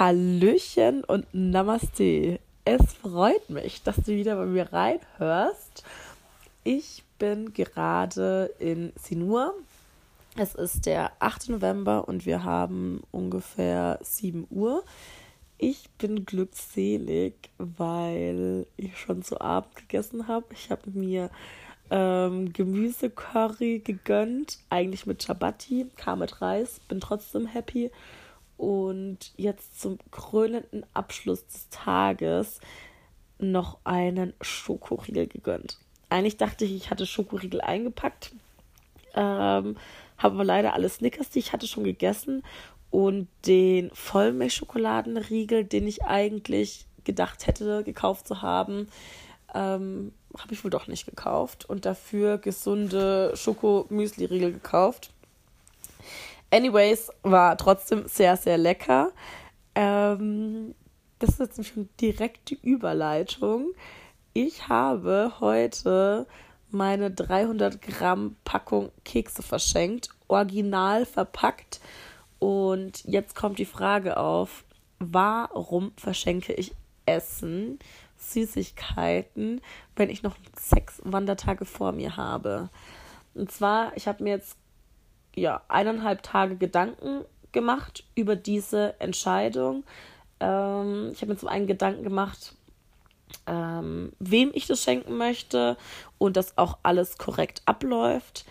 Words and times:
Hallöchen 0.00 1.04
und 1.04 1.26
Namaste. 1.34 2.40
Es 2.64 2.94
freut 2.94 3.50
mich, 3.50 3.82
dass 3.82 3.96
du 3.96 4.06
wieder 4.06 4.36
bei 4.36 4.46
mir 4.46 4.72
reinhörst. 4.72 5.84
Ich 6.64 7.04
bin 7.18 7.52
gerade 7.52 8.50
in 8.58 8.94
Sinur. 8.96 9.52
Es 10.38 10.54
ist 10.54 10.86
der 10.86 11.12
8. 11.18 11.50
November 11.50 12.08
und 12.08 12.24
wir 12.24 12.44
haben 12.44 13.02
ungefähr 13.10 13.98
7 14.00 14.46
Uhr. 14.48 14.84
Ich 15.58 15.90
bin 15.98 16.24
glückselig, 16.24 17.34
weil 17.58 18.66
ich 18.78 18.96
schon 18.96 19.22
zu 19.22 19.38
Abend 19.38 19.76
gegessen 19.76 20.28
habe. 20.28 20.46
Ich 20.54 20.70
habe 20.70 20.88
mir 20.92 21.28
ähm, 21.90 22.54
Gemüsecurry 22.54 23.80
gegönnt, 23.80 24.60
eigentlich 24.70 25.04
mit 25.04 25.22
Chabati, 25.22 25.88
kam 25.96 26.20
mit 26.20 26.40
Reis, 26.40 26.80
bin 26.88 27.02
trotzdem 27.02 27.46
happy 27.46 27.90
und 28.60 29.32
jetzt 29.38 29.80
zum 29.80 29.98
krönenden 30.10 30.84
Abschluss 30.92 31.46
des 31.46 31.70
Tages 31.70 32.60
noch 33.38 33.78
einen 33.84 34.34
Schokoriegel 34.42 35.28
gegönnt. 35.28 35.78
Eigentlich 36.10 36.36
dachte 36.36 36.66
ich, 36.66 36.72
ich 36.74 36.90
hatte 36.90 37.06
Schokoriegel 37.06 37.62
eingepackt, 37.62 38.32
ähm, 39.14 39.76
habe 40.18 40.34
aber 40.34 40.44
leider 40.44 40.74
alle 40.74 40.90
Snickers, 40.90 41.30
die 41.30 41.38
ich 41.38 41.54
hatte, 41.54 41.66
schon 41.66 41.84
gegessen 41.84 42.42
und 42.90 43.28
den 43.46 43.90
Vollmilchschokoladenriegel, 43.94 45.64
den 45.64 45.86
ich 45.86 46.04
eigentlich 46.04 46.84
gedacht 47.04 47.46
hätte, 47.46 47.82
gekauft 47.82 48.28
zu 48.28 48.42
haben, 48.42 48.88
ähm, 49.54 50.12
habe 50.38 50.52
ich 50.52 50.62
wohl 50.62 50.70
doch 50.70 50.86
nicht 50.86 51.06
gekauft 51.06 51.64
und 51.64 51.86
dafür 51.86 52.36
gesunde 52.36 53.32
Schokomüsli-Riegel 53.36 54.52
gekauft. 54.52 55.14
Anyways, 56.50 57.10
war 57.22 57.56
trotzdem 57.56 58.08
sehr, 58.08 58.36
sehr 58.36 58.58
lecker. 58.58 59.12
Ähm, 59.74 60.74
das 61.20 61.30
ist 61.30 61.38
jetzt 61.38 61.66
schon 61.66 61.88
direkt 62.00 62.50
die 62.50 62.58
Überleitung. 62.60 63.72
Ich 64.32 64.68
habe 64.68 65.32
heute 65.40 66.26
meine 66.70 67.10
300 67.10 67.80
Gramm 67.82 68.36
Packung 68.44 68.90
Kekse 69.04 69.42
verschenkt, 69.42 70.10
original 70.28 71.06
verpackt. 71.06 71.80
Und 72.38 73.04
jetzt 73.04 73.34
kommt 73.34 73.58
die 73.58 73.64
Frage 73.64 74.16
auf, 74.16 74.64
warum 74.98 75.92
verschenke 75.96 76.52
ich 76.52 76.74
Essen, 77.06 77.78
Süßigkeiten, 78.16 79.60
wenn 79.96 80.10
ich 80.10 80.22
noch 80.22 80.36
sechs 80.58 81.00
Wandertage 81.04 81.64
vor 81.64 81.92
mir 81.92 82.16
habe? 82.16 82.70
Und 83.34 83.52
zwar, 83.52 83.96
ich 83.96 84.08
habe 84.08 84.24
mir 84.24 84.30
jetzt 84.30 84.56
ja, 85.34 85.62
eineinhalb 85.68 86.22
Tage 86.22 86.56
Gedanken 86.56 87.24
gemacht 87.52 88.04
über 88.14 88.36
diese 88.36 88.94
Entscheidung. 89.00 89.84
Ähm, 90.40 91.10
ich 91.12 91.22
habe 91.22 91.32
mir 91.32 91.38
zum 91.38 91.48
einen 91.48 91.66
Gedanken 91.66 92.02
gemacht, 92.02 92.54
ähm, 93.46 94.12
wem 94.18 94.50
ich 94.54 94.66
das 94.66 94.82
schenken 94.82 95.16
möchte 95.16 95.76
und 96.18 96.36
dass 96.36 96.58
auch 96.58 96.78
alles 96.82 97.18
korrekt 97.18 97.62
abläuft. 97.66 98.44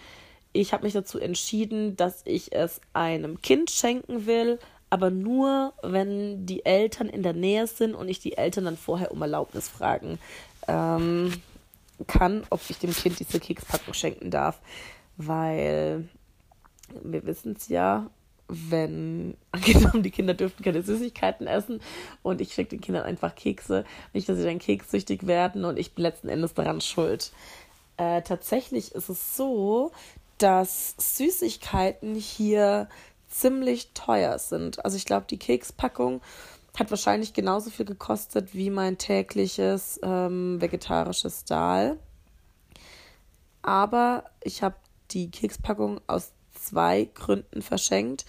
Ich 0.52 0.74
habe 0.74 0.84
mich 0.84 0.94
dazu 0.94 1.20
entschieden, 1.20 1.96
dass 1.96 2.22
ich 2.26 2.54
es 2.54 2.82
einem 2.94 3.42
Kind 3.42 3.70
schenken 3.70 4.26
will, 4.26 4.60
aber 4.90 5.12
nur, 5.12 5.74
wenn 5.84 6.46
die 6.46 6.66
Eltern 6.66 7.08
in 7.08 7.22
der 7.22 7.34
Nähe 7.34 7.68
sind 7.68 7.94
und 7.94 8.10
ich 8.10 8.20
die 8.20 8.38
Eltern 8.38 8.66
dann 8.66 8.78
vorher 8.78 9.12
um 9.12 9.22
Erlaubnis 9.22 9.70
fragen 9.70 10.18
ähm, 10.68 11.32
kann, 12.08 12.44
ob 12.50 12.62
ich 12.70 12.80
dem 12.80 12.94
Kind 12.94 13.20
diese 13.20 13.40
Kekspackung 13.40 13.94
schenken 13.94 14.32
darf. 14.32 14.60
Weil 15.18 16.10
wir 17.04 17.26
wissen 17.26 17.56
es 17.58 17.68
ja, 17.68 18.10
wenn 18.48 19.38
angenommen 19.52 20.04
die 20.04 20.12
Kinder 20.12 20.34
dürften 20.34 20.64
keine 20.64 20.82
Süßigkeiten 20.82 21.48
essen 21.48 21.82
und 22.24 22.42
ich 22.42 22.54
schicke 22.54 22.72
den 22.72 22.82
Kindern 22.82 23.04
einfach 23.04 23.36
Kekse, 23.36 23.86
nicht, 24.14 24.28
dass 24.28 24.38
sie 24.38 24.44
dann 24.44 24.60
kekssüchtig 24.60 25.28
werden 25.28 25.66
und 25.66 25.78
ich 25.78 25.94
bin 25.94 26.04
letzten 26.04 26.30
Endes 26.30 26.54
daran 26.54 26.82
schuld. 26.82 27.32
Äh, 27.98 28.22
tatsächlich 28.22 28.94
ist 28.94 29.10
es 29.10 29.36
so, 29.36 29.92
dass 30.38 30.96
Süßigkeiten 30.98 32.16
hier 32.16 32.88
ziemlich 33.28 33.92
teuer 33.94 34.40
sind. 34.40 34.84
Also 34.84 34.98
ich 34.98 35.06
glaube, 35.06 35.26
die 35.30 35.38
Kekspackung 35.38 36.22
hat 36.78 36.90
wahrscheinlich 36.90 37.34
genauso 37.34 37.70
viel 37.70 37.86
gekostet 37.86 38.54
wie 38.54 38.70
mein 38.70 38.98
tägliches 38.98 40.00
ähm, 40.02 40.62
vegetarisches 40.62 41.44
Dahl. 41.46 42.00
Aber 43.62 44.24
ich 44.42 44.64
habe 44.64 44.76
die 45.12 45.30
Kekspackung 45.30 46.00
aus 46.08 46.32
zwei 46.70 47.10
Gründen 47.14 47.62
verschenkt. 47.62 48.26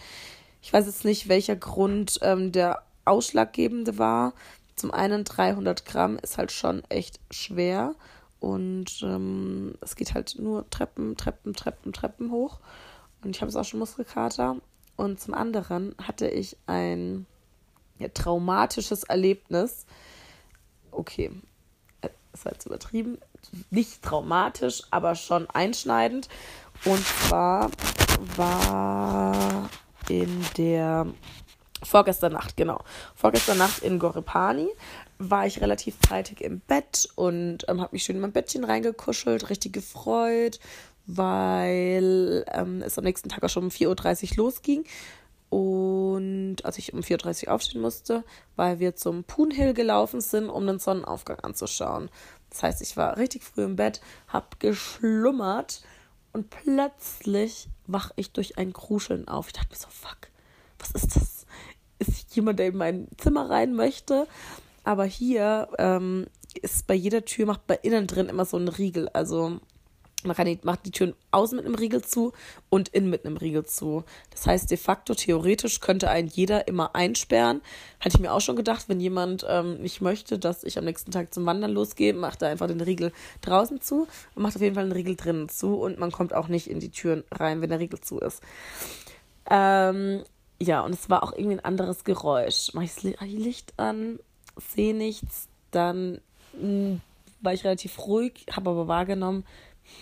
Ich 0.63 0.73
weiß 0.73 0.87
jetzt 0.87 1.05
nicht, 1.05 1.29
welcher 1.29 1.57
Grund 1.57 2.19
ähm, 2.23 2.53
der 2.53 2.83
ausschlaggebende 3.05 3.99
war. 3.99 4.35
Zum 4.77 4.91
einen 4.91 5.25
300 5.25 5.85
Gramm 5.85 6.19
ist 6.19 6.39
halt 6.39 6.53
schon 6.53 6.83
echt 6.89 7.21
schwer 7.31 7.95
und 8.39 9.03
ähm, 9.03 9.75
es 9.81 9.97
geht 9.97 10.15
halt 10.15 10.37
nur 10.39 10.69
Treppen, 10.71 11.17
Treppen, 11.17 11.55
Treppen, 11.55 11.93
Treppen 11.93 12.31
hoch. 12.31 12.61
Und 13.23 13.37
ich 13.37 13.43
habe 13.43 13.51
es 13.51 13.57
auch 13.57 13.65
schon 13.65 13.81
Muskelkater. 13.81 14.57
Und 14.97 15.21
zum 15.21 15.35
anderen 15.35 15.95
hatte 16.03 16.29
ich 16.29 16.57
ein 16.67 17.27
ja, 17.99 18.09
traumatisches 18.09 19.05
Erlebnis. 19.05 19.85
Okay, 20.91 21.31
ist 22.33 22.45
halt 22.45 22.65
übertrieben. 22.67 23.19
Nicht 23.71 24.03
traumatisch, 24.03 24.83
aber 24.91 25.15
schon 25.15 25.49
einschneidend. 25.51 26.29
Und 26.85 27.05
zwar 27.07 27.71
war 28.37 29.69
in 30.09 30.45
der 30.57 31.07
vorgestern 31.83 32.33
Nacht, 32.33 32.57
genau. 32.57 32.83
Vorgestern 33.15 33.59
Nacht 33.59 33.83
in 33.83 33.99
Gorepani 33.99 34.69
war 35.19 35.47
ich 35.47 35.61
relativ 35.61 35.99
zeitig 36.09 36.41
im 36.41 36.61
Bett 36.61 37.09
und 37.15 37.67
ähm, 37.69 37.81
habe 37.81 37.91
mich 37.93 38.05
schön 38.05 38.17
in 38.17 38.23
mein 38.23 38.33
Bettchen 38.33 38.65
reingekuschelt, 38.65 39.51
richtig 39.51 39.75
gefreut, 39.75 40.59
weil 41.07 42.45
ähm, 42.53 42.83
es 42.83 42.97
am 42.97 43.05
nächsten 43.05 43.29
Tag 43.29 43.45
auch 43.45 43.51
schon 43.51 43.65
um 43.65 43.71
4.30 43.71 44.33
Uhr 44.33 44.45
losging. 44.45 44.85
Und 45.51 46.59
als 46.65 46.79
ich 46.79 46.95
um 46.95 47.01
4.30 47.01 47.47
Uhr 47.47 47.55
aufstehen 47.55 47.81
musste, 47.81 48.25
weil 48.57 48.79
wir 48.79 48.95
zum 48.95 49.25
Poon 49.25 49.51
gelaufen 49.51 50.21
sind, 50.21 50.49
um 50.49 50.67
den 50.67 50.79
Sonnenaufgang 50.79 51.41
anzuschauen. 51.41 52.09
Das 52.51 52.63
heißt, 52.63 52.83
ich 52.83 52.97
war 52.97 53.17
richtig 53.17 53.43
früh 53.43 53.65
im 53.65 53.77
Bett, 53.77 54.01
habe 54.29 54.47
geschlummert 54.61 55.83
und 56.33 56.51
plötzlich 56.51 57.69
wach 57.87 58.13
ich 58.17 58.33
durch 58.33 58.59
ein 58.59 58.73
Kruscheln 58.73 59.29
auf. 59.29 59.49
Ich 59.49 59.53
dachte 59.53 59.71
mir 59.71 59.77
so, 59.77 59.89
fuck, 59.89 60.29
was 60.79 60.91
ist 60.93 61.17
das? 61.17 61.47
Ist 61.99 62.35
jemand, 62.35 62.59
der 62.59 62.69
in 62.69 62.77
mein 62.77 63.09
Zimmer 63.19 63.51
rein 63.51 63.75
möchte? 63.75 64.27
Aber 64.85 65.05
hier 65.05 65.69
ähm, 65.79 66.27
ist 66.63 66.87
bei 66.87 66.95
jeder 66.95 67.25
Tür, 67.25 67.47
macht 67.47 67.67
bei 67.67 67.79
innen 67.83 68.07
drin 68.07 68.29
immer 68.29 68.45
so 68.45 68.57
ein 68.57 68.69
Riegel. 68.69 69.09
Also 69.11 69.61
man 70.25 70.37
kann 70.37 70.47
die, 70.47 70.59
macht 70.63 70.85
die 70.87 70.91
Türen 70.91 71.15
außen 71.31 71.57
mit 71.57 71.67
einem 71.67 71.75
Riegel 71.75 72.03
zu 72.03 72.33
und 72.69 72.89
innen 72.91 73.11
mit 73.11 73.25
einem 73.25 73.37
Riegel 73.37 73.65
zu. 73.65 74.05
Das 74.31 74.47
heißt, 74.47 74.71
de 74.71 74.77
facto, 74.77 75.15
theoretisch 75.15 75.81
könnte 75.81 76.11
ein 76.11 76.27
jeder 76.27 76.69
immer 76.69 76.95
einsperren. 76.95 77.61
Hatte 78.01 78.17
ich 78.17 78.21
mir 78.21 78.33
auch 78.33 78.41
schon 78.41 78.57
gedacht, 78.57 78.89
wenn 78.89 79.01
jemand 79.01 79.47
ähm, 79.49 79.81
nicht 79.81 80.01
möchte, 80.01 80.39
dass 80.39 80.65
ich 80.65 80.79
am 80.79 80.85
nächsten 80.85 81.11
Tag 81.11 81.33
zum 81.33 81.47
Wandern 81.47 81.73
losgehe, 81.73 82.13
macht 82.13 82.43
er 82.43 82.49
einfach 82.49 82.67
den 82.67 82.81
Riegel 82.81 83.13
draußen 83.41 83.81
zu 83.81 84.07
und 84.35 84.43
macht 84.43 84.57
auf 84.57 84.63
jeden 84.63 84.75
Fall 84.75 84.85
einen 84.85 84.93
Riegel 84.93 85.17
drinnen 85.17 85.49
zu 85.49 85.75
und 85.75 85.99
man 85.99 86.13
kommt 86.13 86.35
auch 86.35 86.49
nicht 86.49 86.69
in 86.69 86.81
die 86.81 86.91
Türen 86.91 87.25
rein, 87.31 87.61
wenn 87.61 87.71
der 87.71 87.81
Riegel 87.81 88.01
zu 88.01 88.19
ist. 88.19 88.43
Ähm, 89.49 90.23
ja, 90.61 90.83
und 90.83 90.93
es 90.93 91.09
war 91.09 91.23
auch 91.23 91.33
irgendwie 91.33 91.57
ein 91.57 91.65
anderes 91.65 92.05
Geräusch. 92.05 92.71
Mach 92.75 92.83
ich 92.83 92.95
das 92.95 93.03
Licht 93.03 93.73
an, 93.79 94.19
sehe 94.57 94.95
nichts, 94.95 95.49
dann 95.71 96.21
mh, 96.53 96.61
hm, 96.61 97.01
war 97.41 97.55
ich 97.55 97.65
relativ 97.65 97.99
ruhig, 97.99 98.47
habe 98.51 98.71
aber 98.71 98.89
wahrgenommen, 98.89 99.45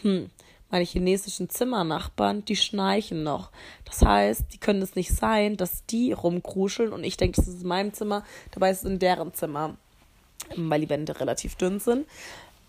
hm, 0.03 0.31
meine 0.71 0.85
chinesischen 0.85 1.49
Zimmernachbarn, 1.49 2.45
die 2.45 2.57
schnarchen 2.57 3.23
noch. 3.23 3.51
Das 3.85 4.03
heißt, 4.03 4.53
die 4.53 4.59
können 4.59 4.83
es 4.83 4.97
nicht 4.97 5.15
sein, 5.15 5.57
dass 5.57 5.87
die 5.87 6.13
rumkruscheln 6.13 6.93
und 6.93 7.05
ich 7.05 7.17
denke, 7.17 7.37
das 7.37 7.49
ist 7.49 7.63
in 7.63 7.69
meinem 7.69 7.93
Zimmer, 7.95 8.25
dabei 8.51 8.71
ist 8.71 8.85
es 8.85 8.91
in 8.91 8.99
deren 8.99 9.33
Zimmer, 9.33 9.77
weil 10.57 10.81
die 10.81 10.91
Wände 10.91 11.19
relativ 11.19 11.57
dünn 11.57 11.81
sind. 11.81 12.07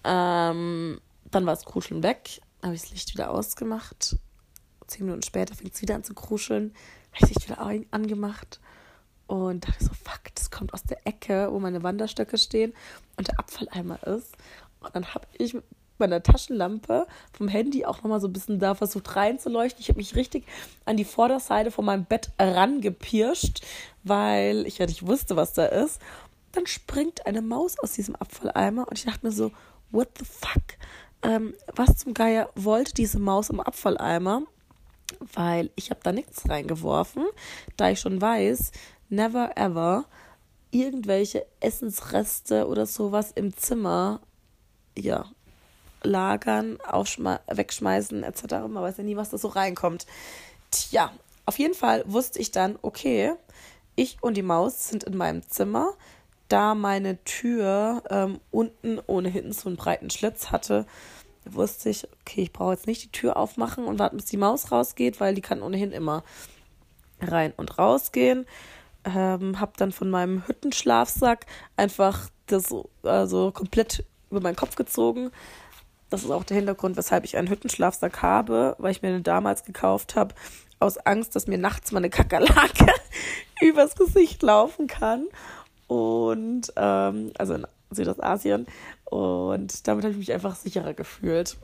Ähm, 0.03 1.01
dann 1.31 1.45
war 1.45 1.53
das 1.53 1.65
Kruscheln 1.65 2.03
weg, 2.03 2.41
habe 2.63 2.75
ich 2.75 2.81
das 2.81 2.91
Licht 2.91 3.13
wieder 3.13 3.31
ausgemacht. 3.31 4.15
Zehn 4.87 5.05
Minuten 5.05 5.23
später 5.23 5.53
fing 5.53 5.69
es 5.71 5.81
wieder 5.81 5.95
an 5.95 6.03
zu 6.03 6.13
kruscheln, 6.13 6.73
habe 7.11 7.15
ich 7.15 7.19
das 7.19 7.29
Licht 7.29 7.49
wieder 7.49 7.61
angemacht 7.91 8.59
und 9.27 9.67
dachte 9.67 9.83
so, 9.83 9.91
fuck, 9.93 10.33
das 10.33 10.49
kommt 10.49 10.73
aus 10.73 10.83
der 10.83 11.05
Ecke, 11.05 11.49
wo 11.51 11.59
meine 11.59 11.83
Wanderstöcke 11.83 12.37
stehen 12.37 12.73
und 13.17 13.27
der 13.27 13.37
Abfalleimer 13.37 14.01
ist. 14.07 14.35
Und 14.79 14.95
dann 14.95 15.13
habe 15.13 15.27
ich 15.37 15.55
meiner 15.99 16.23
Taschenlampe 16.23 17.07
vom 17.31 17.47
Handy 17.47 17.85
auch 17.85 17.97
nochmal 17.97 18.19
so 18.19 18.27
ein 18.27 18.33
bisschen 18.33 18.59
da 18.59 18.75
versucht 18.75 19.15
reinzuleuchten. 19.15 19.81
Ich 19.81 19.89
habe 19.89 19.97
mich 19.97 20.15
richtig 20.15 20.45
an 20.85 20.97
die 20.97 21.05
Vorderseite 21.05 21.71
von 21.71 21.85
meinem 21.85 22.05
Bett 22.05 22.31
rangepirscht, 22.39 23.61
weil 24.03 24.65
ich 24.65 24.77
ja 24.77 24.85
nicht 24.85 25.05
wusste, 25.05 25.35
was 25.35 25.53
da 25.53 25.65
ist. 25.65 25.99
Dann 26.51 26.65
springt 26.65 27.25
eine 27.25 27.41
Maus 27.41 27.77
aus 27.79 27.93
diesem 27.93 28.15
Abfalleimer 28.15 28.87
und 28.87 28.97
ich 28.97 29.05
dachte 29.05 29.25
mir 29.25 29.31
so, 29.31 29.51
what 29.91 30.09
the 30.17 30.25
fuck? 30.25 30.77
Ähm, 31.21 31.53
was 31.75 31.97
zum 31.97 32.13
Geier 32.13 32.49
wollte 32.55 32.93
diese 32.93 33.19
Maus 33.19 33.49
im 33.49 33.59
Abfalleimer? 33.59 34.43
Weil 35.33 35.69
ich 35.75 35.89
habe 35.89 35.99
da 36.03 36.11
nichts 36.11 36.47
reingeworfen, 36.49 37.25
da 37.77 37.89
ich 37.89 37.99
schon 37.99 38.21
weiß, 38.21 38.71
never 39.09 39.57
ever 39.57 40.05
irgendwelche 40.71 41.45
Essensreste 41.59 42.67
oder 42.67 42.85
sowas 42.85 43.31
im 43.33 43.55
Zimmer, 43.55 44.21
ja, 44.97 45.25
lagern, 46.03 46.77
wegschmeißen 47.47 48.23
etc. 48.23 48.43
Man 48.67 48.75
weiß 48.75 48.97
ja 48.97 49.03
nie, 49.03 49.15
was 49.15 49.29
da 49.29 49.37
so 49.37 49.49
reinkommt. 49.49 50.05
Tja, 50.71 51.11
auf 51.45 51.59
jeden 51.59 51.73
Fall 51.73 52.03
wusste 52.05 52.39
ich 52.39 52.51
dann, 52.51 52.77
okay, 52.81 53.33
ich 53.95 54.17
und 54.21 54.37
die 54.37 54.43
Maus 54.43 54.89
sind 54.89 55.03
in 55.03 55.17
meinem 55.17 55.47
Zimmer. 55.47 55.93
Da 56.47 56.73
meine 56.73 57.23
Tür 57.23 58.03
ähm, 58.09 58.39
unten 58.51 58.99
ohnehin 59.07 59.51
so 59.51 59.67
einen 59.67 59.75
breiten 59.75 60.09
Schlitz 60.09 60.51
hatte, 60.51 60.85
wusste 61.45 61.89
ich, 61.89 62.07
okay, 62.21 62.43
ich 62.43 62.53
brauche 62.53 62.73
jetzt 62.73 62.87
nicht 62.87 63.03
die 63.03 63.11
Tür 63.11 63.37
aufmachen 63.37 63.85
und 63.85 63.99
warten, 63.99 64.17
bis 64.17 64.25
die 64.25 64.37
Maus 64.37 64.71
rausgeht, 64.71 65.19
weil 65.19 65.35
die 65.35 65.41
kann 65.41 65.61
ohnehin 65.61 65.91
immer 65.91 66.23
rein 67.21 67.53
und 67.55 67.77
rausgehen. 67.77 68.45
Ähm, 69.03 69.59
hab 69.59 69.77
dann 69.77 69.91
von 69.91 70.09
meinem 70.09 70.45
Hüttenschlafsack 70.47 71.45
einfach 71.77 72.29
das 72.47 72.73
also 73.03 73.51
komplett 73.51 74.05
über 74.29 74.41
meinen 74.41 74.55
Kopf 74.55 74.75
gezogen. 74.75 75.31
Das 76.09 76.23
ist 76.23 76.31
auch 76.31 76.43
der 76.43 76.57
Hintergrund, 76.57 76.97
weshalb 76.97 77.23
ich 77.23 77.37
einen 77.37 77.49
Hüttenschlafsack 77.49 78.21
habe, 78.21 78.75
weil 78.79 78.91
ich 78.91 79.01
mir 79.01 79.11
den 79.11 79.23
damals 79.23 79.63
gekauft 79.63 80.15
habe, 80.15 80.33
aus 80.79 80.97
Angst, 80.97 81.35
dass 81.35 81.47
mir 81.47 81.57
nachts 81.57 81.91
mal 81.91 81.99
eine 81.99 82.09
Kakerlake 82.09 82.87
übers 83.61 83.95
Gesicht 83.95 84.41
laufen 84.41 84.87
kann. 84.87 85.27
Und 85.87 86.71
ähm, 86.75 87.31
also 87.37 87.55
in 87.55 87.67
Südostasien. 87.91 88.67
Und 89.05 89.87
damit 89.87 90.03
habe 90.03 90.13
ich 90.13 90.19
mich 90.19 90.33
einfach 90.33 90.55
sicherer 90.55 90.93
gefühlt. 90.93 91.57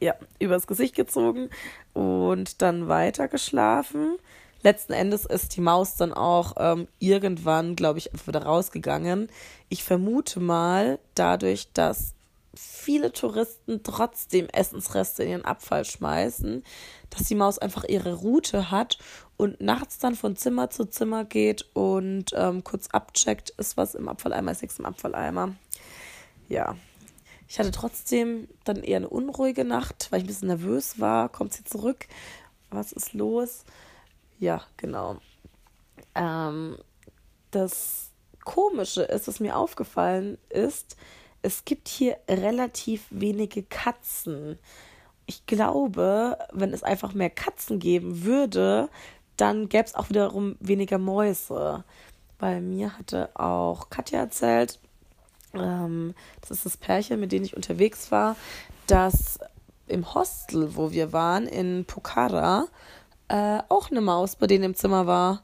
Ja, 0.00 0.14
übers 0.38 0.66
Gesicht 0.66 0.94
gezogen 0.96 1.50
und 1.92 2.60
dann 2.62 2.88
weiter 2.88 3.28
geschlafen. 3.28 4.16
Letzten 4.62 4.92
Endes 4.92 5.26
ist 5.26 5.56
die 5.56 5.60
Maus 5.60 5.96
dann 5.96 6.12
auch 6.12 6.54
ähm, 6.58 6.88
irgendwann, 6.98 7.76
glaube 7.76 7.98
ich, 7.98 8.10
wieder 8.26 8.44
rausgegangen. 8.44 9.28
Ich 9.68 9.84
vermute 9.84 10.40
mal, 10.40 10.98
dadurch, 11.14 11.68
dass 11.74 12.14
viele 12.56 13.12
Touristen 13.12 13.82
trotzdem 13.82 14.48
Essensreste 14.48 15.22
in 15.24 15.30
ihren 15.30 15.44
Abfall 15.44 15.84
schmeißen, 15.84 16.62
dass 17.10 17.28
die 17.28 17.34
Maus 17.34 17.58
einfach 17.58 17.84
ihre 17.84 18.14
Route 18.14 18.70
hat 18.70 18.98
und 19.36 19.60
nachts 19.60 19.98
dann 19.98 20.14
von 20.14 20.36
Zimmer 20.36 20.70
zu 20.70 20.84
Zimmer 20.84 21.24
geht 21.24 21.68
und 21.74 22.32
ähm, 22.34 22.64
kurz 22.64 22.88
abcheckt, 22.88 23.50
ist 23.50 23.76
was 23.76 23.94
im 23.94 24.08
Abfalleimer, 24.08 24.52
ist 24.52 24.62
nichts 24.62 24.78
im 24.78 24.86
Abfalleimer. 24.86 25.54
Ja. 26.48 26.76
Ich 27.46 27.58
hatte 27.58 27.70
trotzdem 27.70 28.48
dann 28.64 28.82
eher 28.82 28.96
eine 28.96 29.08
unruhige 29.08 29.64
Nacht, 29.64 30.08
weil 30.10 30.20
ich 30.20 30.24
ein 30.24 30.28
bisschen 30.28 30.48
nervös 30.48 30.98
war. 30.98 31.28
Kommt 31.28 31.52
sie 31.52 31.64
zurück? 31.64 32.06
Was 32.70 32.92
ist 32.92 33.12
los? 33.12 33.64
Ja, 34.38 34.62
genau. 34.76 35.18
Ähm, 36.14 36.78
das 37.50 38.10
Komische 38.44 39.02
ist, 39.02 39.28
was 39.28 39.40
mir 39.40 39.56
aufgefallen 39.56 40.38
ist, 40.48 40.96
es 41.44 41.64
gibt 41.66 41.88
hier 41.88 42.16
relativ 42.26 43.06
wenige 43.10 43.62
Katzen. 43.62 44.58
Ich 45.26 45.44
glaube, 45.44 46.38
wenn 46.52 46.72
es 46.72 46.82
einfach 46.82 47.12
mehr 47.12 47.30
Katzen 47.30 47.78
geben 47.78 48.24
würde, 48.24 48.88
dann 49.36 49.68
gäbe 49.68 49.84
es 49.84 49.94
auch 49.94 50.08
wiederum 50.08 50.56
weniger 50.60 50.96
Mäuse. 50.98 51.84
Weil 52.38 52.62
mir 52.62 52.96
hatte 52.96 53.28
auch 53.34 53.90
Katja 53.90 54.20
erzählt, 54.20 54.78
ähm, 55.52 56.14
das 56.40 56.50
ist 56.50 56.64
das 56.64 56.76
Pärchen, 56.78 57.20
mit 57.20 57.30
dem 57.30 57.42
ich 57.42 57.54
unterwegs 57.54 58.10
war, 58.10 58.36
dass 58.86 59.38
im 59.86 60.14
Hostel, 60.14 60.76
wo 60.76 60.92
wir 60.92 61.12
waren, 61.12 61.46
in 61.46 61.84
Pokhara, 61.84 62.68
äh, 63.28 63.58
auch 63.68 63.90
eine 63.90 64.00
Maus 64.00 64.36
bei 64.36 64.46
denen 64.46 64.64
im 64.64 64.74
Zimmer 64.74 65.06
war. 65.06 65.42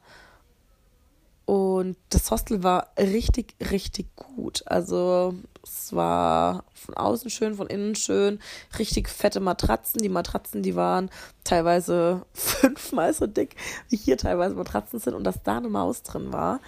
Und 1.50 1.96
das 2.10 2.30
Hostel 2.30 2.62
war 2.62 2.92
richtig, 2.96 3.56
richtig 3.72 4.14
gut. 4.14 4.62
Also 4.66 5.34
es 5.64 5.92
war 5.92 6.62
von 6.74 6.96
außen 6.96 7.28
schön, 7.28 7.56
von 7.56 7.66
innen 7.66 7.96
schön. 7.96 8.38
Richtig 8.78 9.08
fette 9.08 9.40
Matratzen. 9.40 10.00
Die 10.00 10.08
Matratzen, 10.08 10.62
die 10.62 10.76
waren 10.76 11.10
teilweise 11.42 12.24
fünfmal 12.34 13.12
so 13.14 13.26
dick, 13.26 13.56
wie 13.88 13.96
hier 13.96 14.16
teilweise 14.16 14.54
Matratzen 14.54 15.00
sind. 15.00 15.14
Und 15.14 15.24
dass 15.24 15.42
da 15.42 15.56
eine 15.56 15.68
Maus 15.68 16.04
drin 16.04 16.32
war, 16.32 16.60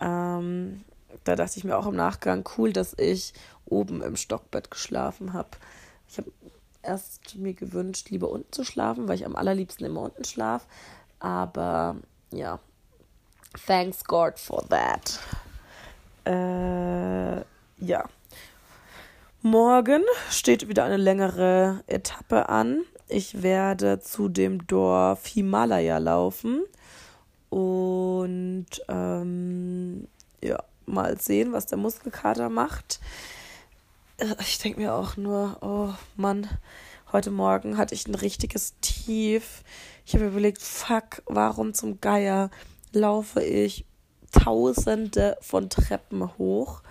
ähm, 0.00 0.82
da 1.24 1.36
dachte 1.36 1.58
ich 1.58 1.64
mir 1.64 1.76
auch 1.76 1.86
im 1.86 1.96
Nachgang, 1.96 2.48
cool, 2.56 2.72
dass 2.72 2.94
ich 2.98 3.34
oben 3.66 4.00
im 4.00 4.16
Stockbett 4.16 4.70
geschlafen 4.70 5.34
habe. 5.34 5.50
Ich 6.08 6.16
habe 6.16 6.32
erst 6.82 7.36
mir 7.36 7.52
gewünscht, 7.52 8.08
lieber 8.08 8.30
unten 8.30 8.50
zu 8.50 8.64
schlafen, 8.64 9.08
weil 9.08 9.16
ich 9.16 9.26
am 9.26 9.36
allerliebsten 9.36 9.84
immer 9.84 10.00
unten 10.00 10.24
schlafe. 10.24 10.64
Aber 11.18 11.96
ja, 12.32 12.60
Thanks 13.66 14.04
God 14.04 14.38
for 14.38 14.62
that. 14.68 15.20
Äh, 16.24 17.44
ja. 17.84 18.08
Morgen 19.42 20.02
steht 20.30 20.68
wieder 20.68 20.84
eine 20.84 20.96
längere 20.96 21.82
Etappe 21.86 22.48
an. 22.48 22.82
Ich 23.08 23.42
werde 23.42 24.00
zu 24.00 24.28
dem 24.28 24.66
Dorf 24.66 25.26
Himalaya 25.26 25.98
laufen 25.98 26.62
und 27.50 28.66
ähm, 28.88 30.08
ja, 30.42 30.62
mal 30.86 31.20
sehen, 31.20 31.52
was 31.52 31.66
der 31.66 31.76
Muskelkater 31.76 32.48
macht. 32.48 33.00
Äh, 34.16 34.34
ich 34.40 34.58
denke 34.58 34.80
mir 34.80 34.94
auch 34.94 35.16
nur, 35.16 35.58
oh 35.60 35.92
Mann, 36.16 36.48
heute 37.12 37.30
Morgen 37.30 37.76
hatte 37.76 37.94
ich 37.94 38.06
ein 38.06 38.14
richtiges 38.14 38.74
Tief. 38.80 39.62
Ich 40.06 40.14
habe 40.14 40.26
überlegt, 40.26 40.62
fuck, 40.62 41.22
warum 41.26 41.74
zum 41.74 42.00
Geier 42.00 42.50
laufe 42.92 43.42
ich 43.42 43.84
tausende 44.32 45.36
von 45.40 45.68
Treppen 45.68 46.36
hoch, 46.38 46.82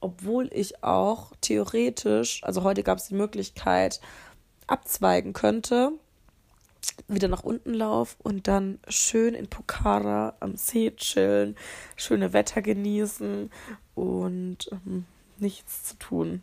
obwohl 0.00 0.48
ich 0.52 0.84
auch 0.84 1.32
theoretisch, 1.40 2.42
also 2.44 2.62
heute 2.62 2.82
gab 2.82 2.98
es 2.98 3.08
die 3.08 3.14
Möglichkeit, 3.14 4.00
abzweigen 4.66 5.32
könnte, 5.32 5.92
wieder 7.08 7.28
nach 7.28 7.42
unten 7.42 7.74
lauf 7.74 8.16
und 8.22 8.46
dann 8.48 8.78
schön 8.88 9.34
in 9.34 9.48
Pokhara 9.48 10.34
am 10.40 10.56
See 10.56 10.92
chillen, 10.92 11.56
schöne 11.96 12.32
Wetter 12.32 12.62
genießen 12.62 13.50
und 13.94 14.68
ähm, 14.70 15.04
nichts 15.38 15.84
zu 15.84 15.98
tun. 15.98 16.42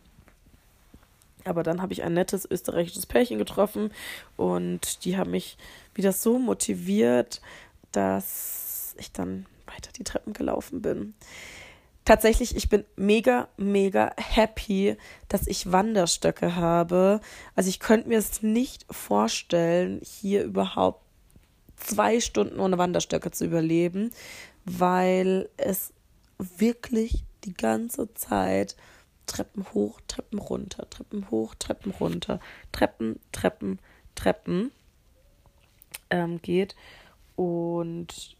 Aber 1.45 1.61
dann 1.61 1.81
habe 1.81 1.93
ich 1.93 2.03
ein 2.03 2.13
nettes 2.13 2.49
österreichisches 2.49 3.05
Pärchen 3.05 3.37
getroffen 3.37 3.91
und 4.35 5.05
die 5.05 5.15
haben 5.17 5.31
mich 5.31 5.57
wieder 5.93 6.11
so 6.11 6.39
motiviert, 6.39 7.39
dass 7.91 8.64
ich 8.97 9.11
dann 9.11 9.45
weiter 9.67 9.91
die 9.97 10.03
Treppen 10.03 10.33
gelaufen 10.33 10.81
bin. 10.81 11.13
Tatsächlich, 12.05 12.55
ich 12.55 12.69
bin 12.69 12.85
mega, 12.95 13.47
mega 13.57 14.11
happy, 14.17 14.95
dass 15.27 15.47
ich 15.47 15.71
Wanderstöcke 15.71 16.55
habe. 16.55 17.19
Also 17.55 17.69
ich 17.69 17.79
könnte 17.79 18.09
mir 18.09 18.19
es 18.19 18.43
nicht 18.43 18.85
vorstellen, 18.91 20.01
hier 20.03 20.43
überhaupt 20.43 21.01
zwei 21.77 22.19
Stunden 22.19 22.59
ohne 22.59 22.77
Wanderstöcke 22.77 23.31
zu 23.31 23.45
überleben, 23.45 24.11
weil 24.65 25.49
es 25.57 25.93
wirklich 26.37 27.23
die 27.43 27.53
ganze 27.53 28.13
Zeit 28.13 28.75
Treppen 29.25 29.65
hoch, 29.73 29.99
Treppen 30.07 30.37
runter, 30.39 30.87
Treppen 30.89 31.31
hoch, 31.31 31.55
Treppen 31.55 31.91
runter, 31.91 32.39
Treppen, 32.71 33.19
Treppen, 33.31 33.79
Treppen 34.13 34.71
ähm, 36.11 36.41
geht. 36.41 36.75
Und 37.35 38.37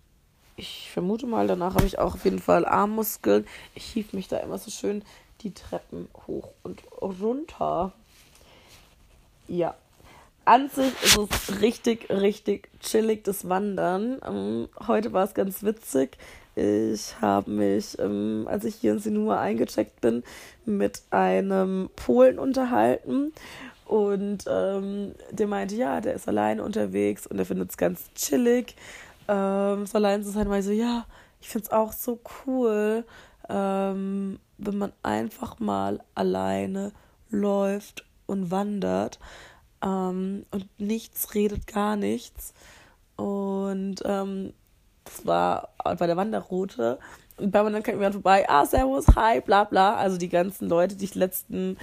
ich 0.58 0.90
vermute 0.92 1.28
mal, 1.28 1.48
danach 1.48 1.76
habe 1.76 1.86
ich 1.86 2.00
auch 2.00 2.16
auf 2.16 2.26
jeden 2.26 2.40
Fall 2.40 2.66
Armmuskeln. 2.66 3.46
Ich 3.74 3.86
hief 3.86 4.14
mich 4.14 4.28
da 4.28 4.38
immer 4.38 4.58
so 4.58 4.72
schön 4.72 5.04
die 5.42 5.54
Treppen 5.54 6.08
hoch 6.28 6.50
und 6.64 6.84
runter. 7.02 7.92
Ja. 9.48 9.76
An 10.46 10.70
sich 10.70 10.94
ist 11.02 11.18
es 11.18 11.62
richtig, 11.62 12.10
richtig 12.10 12.70
chillig, 12.80 13.24
das 13.24 13.50
Wandern. 13.50 14.22
Ähm, 14.24 14.70
heute 14.88 15.12
war 15.12 15.24
es 15.24 15.34
ganz 15.34 15.64
witzig. 15.64 16.18
Ich 16.56 17.20
habe 17.20 17.50
mich, 17.50 17.98
ähm, 18.00 18.48
als 18.50 18.64
ich 18.64 18.76
hier 18.76 18.94
in 18.94 19.00
Sinua 19.00 19.42
eingecheckt 19.42 20.00
bin, 20.02 20.24
mit 20.66 21.02
einem 21.10 21.90
Polen 21.96 22.38
unterhalten. 22.38 23.34
Und 23.86 24.46
ähm, 24.48 25.14
der 25.32 25.48
meinte, 25.48 25.76
ja, 25.76 26.00
der 26.00 26.14
ist 26.14 26.28
alleine 26.28 26.64
unterwegs 26.64 27.28
und 27.28 27.40
er 27.40 27.46
findet 27.46 27.72
es 27.72 27.78
ganz 27.78 28.12
chillig 28.14 28.76
ähm, 29.28 29.86
so 29.86 29.98
allein 29.98 30.24
zu 30.24 30.32
sein, 30.32 30.50
weil 30.50 30.60
ich 30.60 30.66
so, 30.66 30.72
ja, 30.72 31.06
ich 31.42 31.50
finde 31.50 31.66
es 31.66 31.72
auch 31.72 31.94
so 31.94 32.20
cool, 32.46 33.06
ähm, 33.50 34.40
wenn 34.58 34.78
man 34.78 34.94
einfach 35.04 35.60
mal 35.60 36.02
alleine 36.16 36.92
läuft 37.30 38.06
und 38.26 38.52
wandert 38.52 39.20
ähm, 39.84 40.46
und 40.52 40.80
nichts 40.80 41.36
redet, 41.36 41.68
gar 41.68 41.96
nichts. 41.96 42.54
Und 43.16 43.98
ähm, 44.06 44.54
das 45.04 45.26
war 45.26 45.70
bei 45.84 46.08
der 46.08 46.18
Wanderroute. 46.18 47.00
Und 47.38 47.52
bei 47.52 47.62
dann 47.64 47.84
kam 47.84 47.96
jemand 47.96 48.16
vorbei, 48.16 48.46
ah, 48.50 48.66
servus, 48.66 49.06
hi, 49.16 49.42
bla 49.42 49.64
bla. 49.66 49.96
Also 49.96 50.18
die 50.18 50.30
ganzen 50.30 50.70
Leute, 50.70 50.96
die 50.96 51.06
ich 51.06 51.16
letzten 51.16 51.78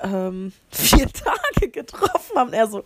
ähm, 0.00 0.52
vier 0.70 1.08
Tage 1.10 1.70
getroffen 1.70 2.36
haben. 2.36 2.48
Und 2.48 2.54
er 2.54 2.66
so, 2.66 2.84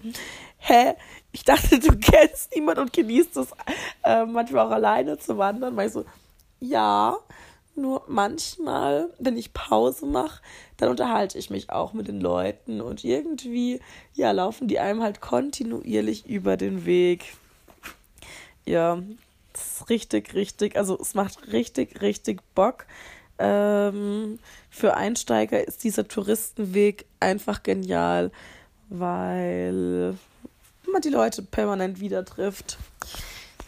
hä? 0.59 0.95
Ich 1.33 1.45
dachte, 1.45 1.79
du 1.81 1.97
kennst 1.99 2.55
niemand 2.55 2.79
und 2.79 2.93
genießt 2.93 3.37
es 3.39 3.49
äh, 4.05 4.25
manchmal 4.27 4.67
auch 4.67 4.71
alleine 4.71 5.19
zu 5.19 5.39
wandern. 5.39 5.77
Weil 5.77 5.89
ich 5.89 5.93
so, 5.95 6.05
ja, 6.61 7.17
Nur 7.75 8.05
manchmal, 8.07 9.09
wenn 9.19 9.37
ich 9.39 9.55
Pause 9.55 10.05
mache, 10.05 10.43
dann 10.77 10.91
unterhalte 10.91 11.39
ich 11.39 11.49
mich 11.49 11.71
auch 11.71 11.95
mit 11.95 12.07
den 12.07 12.21
Leuten 12.21 12.83
und 12.83 13.03
irgendwie, 13.03 13.81
ja, 14.13 14.31
laufen 14.33 14.69
die 14.69 14.79
einem 14.79 15.03
halt 15.03 15.23
kontinuierlich 15.23 16.27
über 16.27 16.59
den 16.59 16.85
Weg. 16.85 17.35
Ja, 18.67 19.03
das 19.53 19.81
ist 19.81 19.91
richtig, 19.91 20.35
richtig, 20.35 20.77
also 20.77 20.99
es 21.01 21.15
macht 21.15 21.53
richtig, 21.53 22.01
richtig 22.01 22.41
Bock. 22.55 22.87
Ähm, 23.39 24.39
für 24.71 24.97
Einsteiger 24.97 25.67
ist 25.67 25.85
dieser 25.85 26.07
Touristenweg 26.07 27.07
einfach 27.21 27.63
genial, 27.63 28.31
weil 28.89 30.17
man 30.91 31.03
die 31.03 31.09
Leute 31.09 31.43
permanent 31.43 32.01
wieder 32.01 32.25
trifft. 32.25 32.79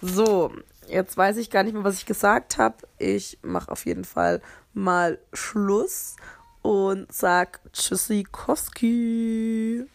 So, 0.01 0.53
jetzt 0.89 1.17
weiß 1.17 1.37
ich 1.39 1.51
gar 1.51 1.63
nicht 1.63 1.75
mehr, 1.75 1.85
was 1.85 1.97
ich 1.97 2.07
gesagt 2.07 2.59
habe. 2.59 2.77
Ich 2.99 3.39
mache 3.43 3.73
auf 3.73 3.87
jeden 3.87 4.05
Fall 4.05 4.43
mal 4.75 5.19
Schluss 5.33 6.17
und 6.63 7.13
sag 7.13 7.61
Tschüssikowski. 7.73 9.87